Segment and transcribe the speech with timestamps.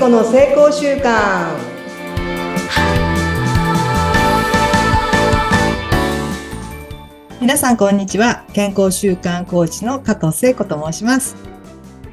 [0.00, 1.58] 子の成功習慣
[7.38, 11.36] 皆さんこんにちは健康習慣コーチの加藤聖子と申します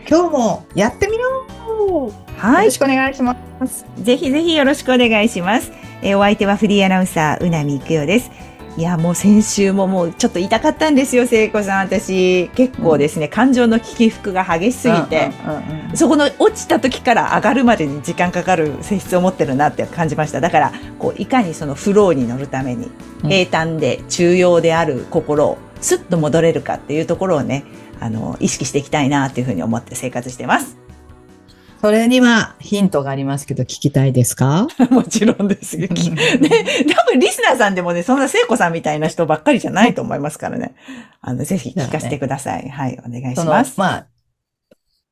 [0.06, 2.58] 今日もやってみようはい。
[2.58, 5.72] よろしくお願いしますぜひぜひよろしくお願いします。
[6.02, 8.30] えーお相手はフリーアナウンサー、うなみいくよです。
[8.78, 11.80] いや、もう先週ももうちょっと痛かったんですよ、聖子さん。
[11.80, 20.42] 私、結構ですね、感情の起起伏が激しすぎて、うんうんうんそこの落ちた時から上がるまでに時間かかる性質を持ってるなって感じました。
[20.42, 22.92] だから、こう、いかにそのフローに乗るために、
[23.24, 27.64] うん平坦で中庸である心をスッと戻れるかっていうところをね、
[28.00, 30.78] あの、意識していきたいなっていうふうに思って生活してます。
[31.82, 34.68] それにはヒントがありますけど聞きたいですか？
[34.90, 35.88] もちろんです よ。
[35.88, 40.76] ね、多分リスナーさんでもね、そんな聖子さんみたいな人ばっかりじゃないと思いますからね。
[41.22, 42.68] あの、ぜひ聞かせてください。
[42.70, 43.80] はい、お願いしそのます。
[43.80, 44.08] まあ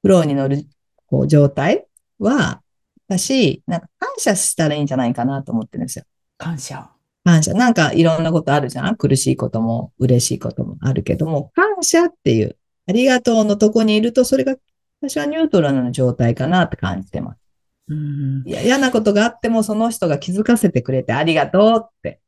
[0.02, 0.66] フローに乗る
[1.08, 1.86] こう状態
[2.20, 2.62] は
[3.08, 6.06] だしなんか感謝したらいいんじゃないかなと思ってるんですよ
[6.38, 6.89] 感謝。
[7.23, 7.54] 感謝。
[7.54, 8.95] なんかいろんなことあるじゃん？
[8.98, 12.56] 苦しいことも嬉しいこともあるけども、感謝っていう、
[12.88, 14.56] ありがとうのとこにいると、それが
[15.02, 17.40] 私はニュートラルな状態かなって感じてます。
[17.88, 22.20] うんいや、嫌なことがあってもその人が気づかせてくれてありがとうって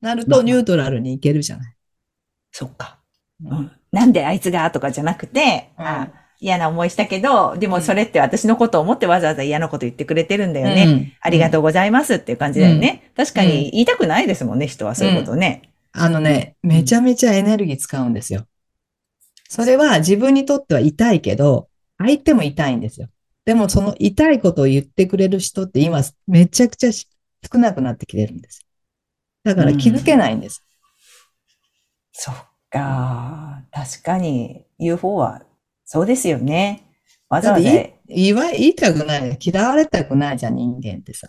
[0.00, 1.74] なるまあとニュートラルにいけるじゃない。
[2.52, 2.98] そっか。
[3.44, 3.72] ううん。
[3.90, 10.84] なんであいつがとかじゃなくて、うんあ嫌な思いしたけど、でもそれって私のことを思ってわざわざ嫌なこと言ってくれてるんだよね。
[10.84, 13.10] うんありがとうございますっていう感じだよね。
[13.16, 15.72] 確かに言いたくないですもんね、人はそういうことね。
[15.92, 18.46] あのね、めちゃめちゃエネルギー使うんですよ。
[19.48, 21.67] それは自分にとっては痛いけど、
[21.98, 23.08] 相手も痛いんですよ。
[23.44, 27.08] でもその痛いことを言ってくれる人って今めちゃくちゃし
[27.50, 28.66] 少なくなってきてるんです。
[29.44, 30.64] だから気づけないんです。
[32.12, 32.34] そっ
[32.70, 33.62] か。
[33.72, 35.42] 確かに言う方は
[35.84, 36.90] そうですよね。
[37.28, 37.70] わざわざ。
[38.06, 39.38] 言わ言いたくない。
[39.40, 41.28] 嫌われたくないじゃん、人間ってさ。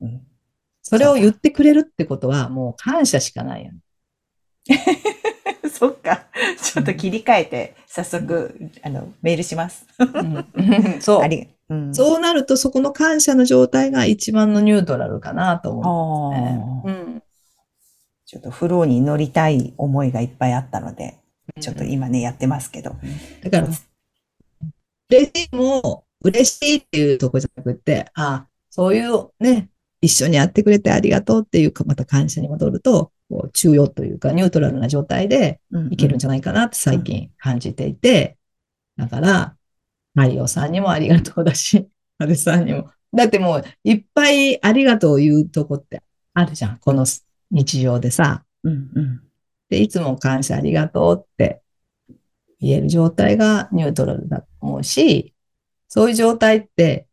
[0.00, 0.30] うん
[0.82, 3.78] それを言ってくれるってことはもう感謝しかないよね。
[5.70, 6.26] そっか。
[6.60, 9.84] ちょっと切り替えて、早速、あの、メールします。
[9.98, 11.26] うんそうあ。
[11.26, 11.92] り、うん。
[11.92, 16.30] そうなるとそこの感謝の状態が一番のニュートラルかなと思
[16.86, 16.92] う、ね。
[16.94, 17.22] うん
[18.26, 21.18] ちょっとフローに乗りたい思いがいっぱいあったので、
[21.60, 22.94] ちょっと今ね、やってますけど。
[23.42, 23.66] だから、
[25.10, 29.68] 嬉しいも、嬉しいっていうとこじゃなくて、あそういうね、
[30.00, 35.60] 一緒にやってくれてありがとうっていうか、また感謝に戻ると、こう中庸というか、ニュートラルな状態で
[35.90, 38.36] いけるんじゃないかなって最近感じていて、
[38.96, 39.56] だから、
[40.14, 41.88] マリオさんにもありがとうだし、
[42.18, 42.90] アルさんにも。
[43.14, 46.02] だってもう、いっぱいありがとう言うとこって
[46.34, 47.06] あるじゃん、この
[47.52, 48.44] 日常でさ。
[48.64, 49.22] うんうん。
[49.68, 51.62] で、いつも感謝ありがとうって
[52.58, 55.34] 言える状態がニュートラルだと思うし、
[55.88, 57.06] そういう状態って、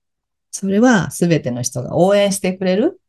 [0.50, 3.00] それは全ての人が応援してくれる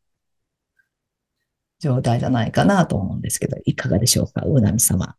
[1.79, 5.15] 状態じゃないかなと思うんですけど、いかがでしょうか、うなみ様。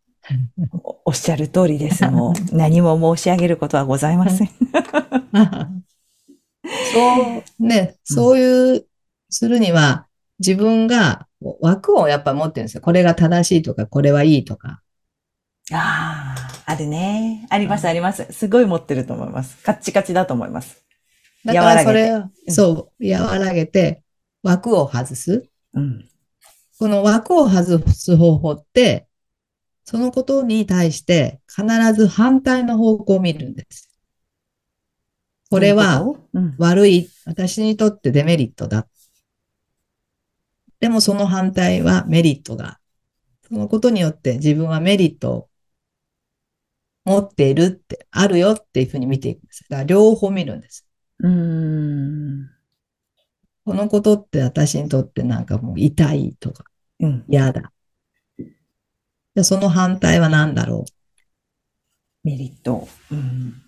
[0.73, 2.07] おおっしゃる通りです。
[2.11, 4.49] もう、何も申し上げることはございません。
[4.49, 4.55] そ
[7.59, 8.87] う、ね、そういう、
[9.31, 10.07] するには、
[10.39, 11.27] 自分が
[11.61, 12.81] 枠をやっぱ持ってるんですよ。
[12.81, 14.83] これが正しいとか、これはいいとか。
[15.73, 17.47] ああ、あるね。
[17.51, 18.27] あります、あります。
[18.33, 19.63] すごい持ってると思います。
[19.63, 20.83] カッチカチだと思います。
[21.45, 24.03] だからそれそう、和らげて、
[24.43, 25.49] 枠を外す。
[25.75, 26.10] うん。
[26.81, 29.07] この枠を外す方法って、
[29.85, 33.91] そのことに対して必ず反対の方向を見るんです。
[35.51, 36.03] これは
[36.57, 38.89] 悪い、私にとってデメリットだ。
[40.81, 42.81] でもその反対はメリットだ。
[43.47, 45.49] そのことによって自分はメリットを
[47.05, 49.67] 持っているって、あるよっていうふうに見ていくんです。
[49.69, 50.87] だから両方見るんです。
[51.19, 52.49] うーん。
[53.67, 56.65] このことって私にとってなんかもう痛いとか
[57.01, 57.25] うん。
[57.29, 57.73] 嫌だ。
[59.35, 60.85] でその反対は何だろ
[62.23, 62.89] メリット。
[63.11, 63.63] うん。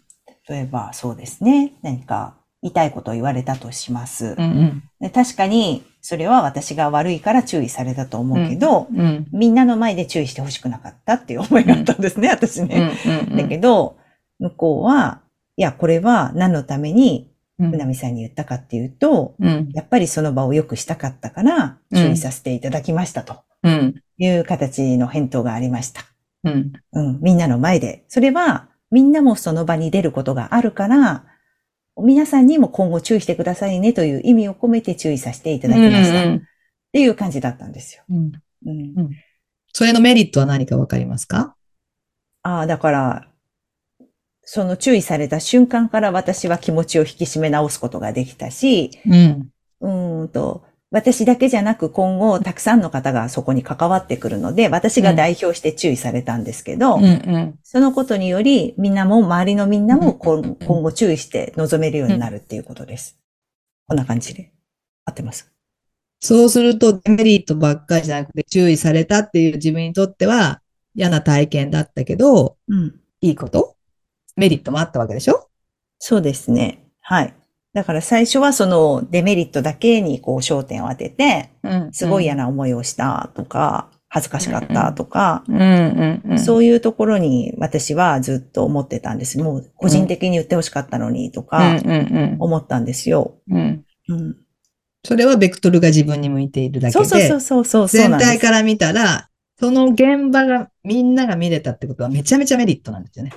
[0.49, 1.75] 例えば、そうですね。
[1.83, 4.27] 何か痛いことを言われたとします。
[4.27, 4.37] う。
[4.39, 9.01] うんで確かに、それは私が悪いから注意されたと思うけど、うん。
[9.01, 9.27] うん。
[9.33, 12.93] みんなの前で注意してほしくなかったっていう思いがあったんですね、私ね。
[13.31, 13.37] うん。
[13.37, 13.97] だけど、
[14.39, 15.23] 向こうは、
[15.57, 19.71] いや、これは何のために、どうなみさんに言ったかっていうと、うん。
[19.75, 23.95] やっぱりその場を良くしたかったから、注意させていただきましたとうん。
[24.19, 26.03] いう形の返答がありました。
[26.45, 26.73] うん。
[26.93, 28.05] うん、みんなの前で。
[28.09, 31.25] それは、みんなもその場に出ることがあるから、
[32.03, 36.35] 皆さんにも今後注意してくださいねという意味を込めて注意させていただきました。
[36.35, 36.41] っ
[36.93, 38.03] ていう感じだったんですよ。
[38.11, 38.33] うん。
[38.65, 39.11] うん、
[39.73, 41.57] それのメリットは何かわかりますか？
[42.43, 43.29] ああ、だから、
[44.55, 49.49] その注意された瞬間から私は気持ちを引き締め直すことができたし、うん。
[49.81, 57.59] うーんと、私だけじゃなく今後たくさんの方がそこに関わってくるので、私が代表して注意されたんですけど、うんうん。
[57.63, 60.43] そのことによりみんなも周りのみんなも今
[60.83, 63.19] 後注意して臨めるようになるっていうことです。
[63.89, 64.53] こんな感じで。
[65.07, 65.51] 合ってます？
[66.21, 70.61] そうするとデメリットばっかりじゃなくて注意されたっていう自分にとっては
[70.95, 73.01] 嫌な体験だったけど、うん。
[73.23, 73.72] いいこと？
[74.37, 75.49] メリットもあったわけでしょ？
[75.99, 76.87] そうですね。
[77.01, 77.35] はい。
[77.75, 85.43] だから最初はそのデメリットだけにこう焦点を当てて、うんすごい嫌な思いをしたとか、恥ずかしかったとか。
[86.37, 89.39] そういうところに私はずっと思ってたんです。
[89.39, 91.77] もう個人的に言ってほしかったのにとか
[92.39, 93.39] 思ったんですよ。
[93.49, 93.85] うん。
[94.09, 94.17] うん。
[94.21, 94.37] うん、
[95.05, 97.89] それはベクトルが自分に向いているだけそうそうで、そうそうそう。
[97.89, 103.33] 全体から見たら、その現場がみんなが見れたってことはめちゃめちゃメリットなんですよね。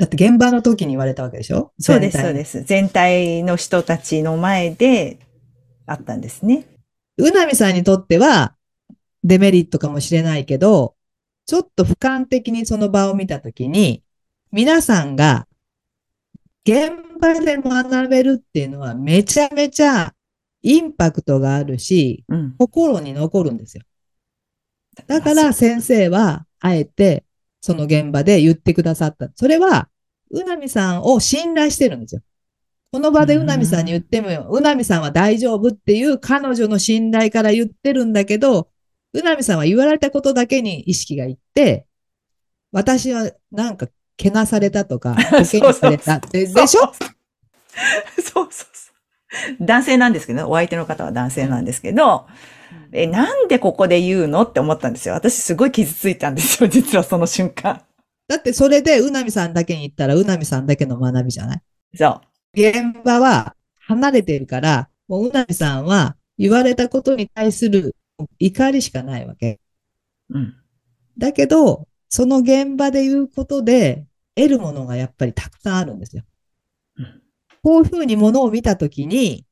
[0.00, 1.74] だって現場の時に言われたわけでしょ？
[1.78, 2.34] そうです、そうす。
[2.34, 2.62] です。
[2.64, 5.18] 全体の人たちの前で
[5.84, 6.66] あったんですね。
[7.18, 8.54] うなみさんにとっては
[9.24, 10.94] デメリットかもしれないけど、
[11.44, 14.02] ちょっと俯瞰的にその場を見たときに、
[14.52, 15.46] 皆さんが
[16.64, 20.14] 現場で学べるっていうのはめちゃめちゃ
[20.62, 22.54] インパクトがあるし、うん。
[22.58, 23.82] 心に残るんですよ。
[25.06, 27.24] だから先生は、あえて、
[27.60, 29.30] その現場で言ってくださった。
[29.34, 29.88] それは、
[30.30, 32.22] うなみさんを信頼してるんですよ。
[32.92, 38.68] この場でうなみさんに言っても、うなみさんは大丈夫っていう彼女の信頼から言ってるんだけど、
[39.12, 41.86] うなみさんは言われたことだけに意識がいって、
[42.72, 46.80] 私はなんか、けなされたとか、 ボケにされたって、でしょ？
[46.80, 46.92] そう
[48.22, 48.66] そうそ
[49.62, 49.64] う。
[49.64, 52.26] 男性なんですけど、お相手の方は男性なんですけど、
[52.92, 55.14] え、なんでここで言うのって思ったんですよ。
[55.14, 57.82] 私すごい傷ついたんですよ、 実はその瞬間。
[58.28, 61.62] だってそれでうなみさんだけに言ったら、うなみさんだけの学びじゃない？
[61.96, 62.20] そ
[62.56, 62.60] う。
[62.60, 67.96] 現場は離れているから、もううなみさんは言われたことに対する
[68.38, 69.60] 怒りしかないわけ。
[70.30, 70.54] うん。
[71.18, 76.24] だけど、その現場で言うことで得るものがやっぱりたくさんあるんですよ。
[76.96, 77.22] うん
[77.62, 79.44] こういうふうにものを見たときに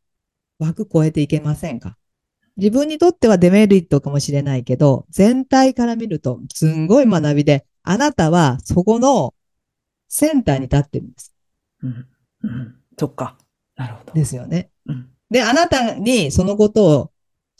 [0.58, 1.97] 枠超えていけませんか？
[2.58, 9.32] 自分にとってはデメリットかもしれないけど、全体から見るとすんごい学びで、あなたはそこの
[10.08, 11.34] センターに立ってるんです。
[11.82, 12.06] うん。
[12.42, 12.74] うん。
[12.98, 13.38] そっか。
[13.76, 14.12] なるほど。
[14.12, 14.70] ですよね。
[14.86, 15.08] うん。
[15.30, 17.10] で、あなたにそのことを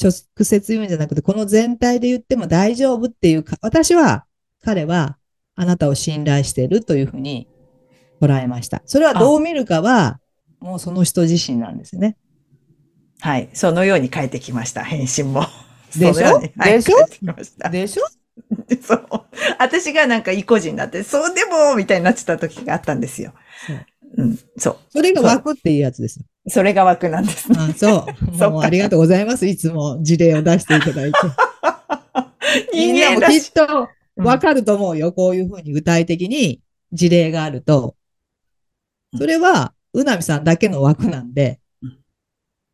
[0.02, 0.12] 直
[0.44, 4.24] 接言うんじゃなくて、この全体で言っても大丈夫っていうか、私は、
[4.60, 5.16] 彼は
[5.54, 7.48] あなたを信頼しているというふうに
[8.20, 8.82] 捉えました。
[8.84, 10.20] それはどう見るかは、
[10.60, 12.16] もうその人自身なんですね。
[13.20, 13.48] はい。
[13.52, 15.46] そのように変えてきました、返信も。
[15.96, 16.40] でしょ？
[16.56, 16.96] はいでしょ？
[16.96, 17.68] 変えてきました。
[17.70, 18.02] でしょ？
[18.82, 19.08] そう。
[19.58, 23.32] 私がなんか意固地になって、そうでもみたいになってた時があったんですよ。
[23.66, 23.86] そう
[24.16, 24.38] うん。
[24.56, 24.76] そう。
[24.90, 26.24] それが枠っていうやつですよ。
[26.48, 27.58] それが枠なんですね。
[27.58, 28.36] あそう。
[28.38, 29.46] そうありがとうございます。
[29.46, 31.18] いつも事例を出していただいて。
[32.72, 33.40] 人間らしい。
[33.42, 35.12] きっとわかると思うよ。
[35.12, 36.60] こういうふうに具体的に
[36.92, 37.96] 事例があると。
[39.16, 41.58] それは、うなみさんだけの枠なんでうん、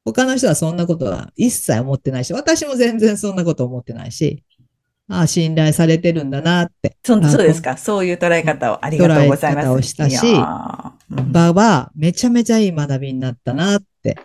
[0.04, 4.44] 他の人はそんなことは一切思ってないし、私も全然そんなこと思ってないし、
[5.08, 6.96] ああ、信頼されてるんだなって。
[7.02, 7.76] そあそうですか。
[7.76, 9.64] そういう捉え方をありがとうございます。
[9.64, 10.16] 捉え方をしたし
[11.10, 14.18] うん場はめちゃめちゃいい学びになったなって。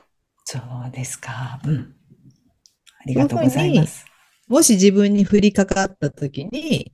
[0.46, 1.60] そうですか。
[1.66, 1.96] うん。
[3.00, 4.06] ありがとうございます。
[4.48, 6.92] もし自分に降りかかった時に、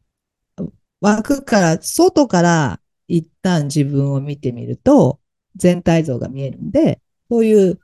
[0.99, 5.19] 枠から、外から一旦自分を見てみると、
[5.55, 6.99] 全体像が見えるんで、
[7.29, 7.79] そういう、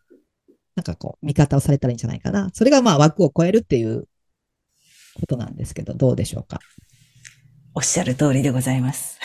[0.76, 2.50] なんかこう、見方をされたらいいんじゃないかな。
[2.54, 4.08] それがまあ枠を超えるっていう
[5.16, 6.60] ことなんですけど、どうでしょうか？
[7.74, 9.18] おっしゃる通りでございます。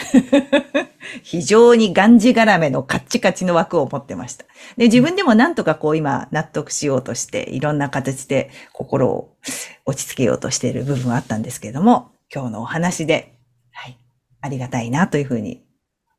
[1.22, 4.44] 非常にがんじがらめのカッチカチの枠を持ってました。
[4.76, 9.36] で、自分でもなんとかこう今納得しようとして、いろんな形で心を
[9.84, 13.38] 落ち着けようとしている部分はあったんですけれども、今日のお話で、
[13.72, 13.98] はい、
[14.40, 15.64] ありがたいなというふうに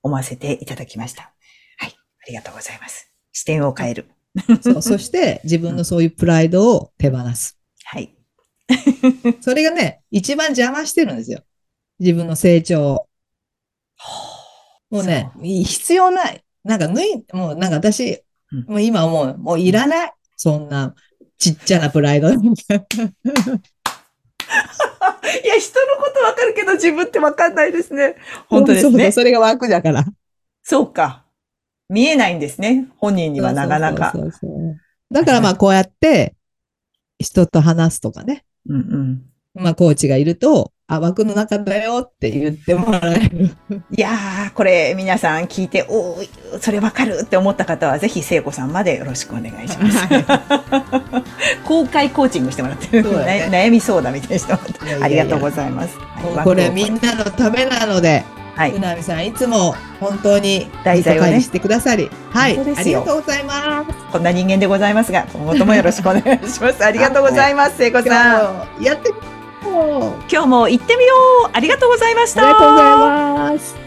[0.03, 1.33] 思わせていただきました。
[1.77, 3.09] はい、ありがとうございます。
[3.31, 4.09] 視点を変える。
[4.61, 7.57] そうそして、自分のそういうプライドを手放す。
[7.83, 8.15] はい。
[9.41, 11.41] それがね、一番邪魔してるんですよ。
[11.99, 13.07] 自分の成長を。
[14.89, 16.43] もうね、必要ない。
[16.63, 20.13] なんか脱い、もうなんか私、うんもう今もう、もういらない。
[20.37, 20.95] そんな
[21.37, 22.29] ちっちゃなプライド。
[22.31, 22.49] いや、人
[25.85, 28.15] のことわかるけど自分ってわかんないですね。
[28.47, 29.11] 本当ですそうそうね。
[29.11, 30.05] それが枠だから。
[30.63, 31.25] そうか。
[31.89, 32.87] 見えないんですね。
[32.97, 34.11] 本人にはなかなか。
[34.11, 34.77] そうそうそうそう
[35.09, 36.35] だからまあこうやって、
[37.19, 38.43] 人と話すとかね。
[38.67, 39.23] うんうん。
[39.53, 43.51] まあコーチがいると、あ、枠の中だよって言ってもらえる。
[43.91, 50.07] いやー、これ皆さん聞いて、おーそれわかるって思った方は、ぜひ聖子さんまでよろしくお願いします。
[51.65, 54.59] 公開コーチングしてもらってる、そうだね悩み相談みたいにしても
[54.99, 55.97] らありがとうございます。
[56.43, 58.23] これみんなのためなので、
[58.57, 63.93] はいうなみさんいつも本当に題材をね理解してくださり、はい、ありがとうございます。
[64.11, 66.81] こんな人間でございますが、今後ともよろしくお願いします。
[66.85, 68.83] ありがとうございます、聖子さん。
[68.83, 69.13] やって。
[69.63, 71.13] 今日も行ってみよ
[71.45, 73.86] うありがとうございましたありがとうございます。